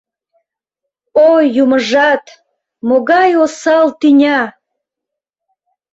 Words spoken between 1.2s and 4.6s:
О юмыжат, могай осал тӱня!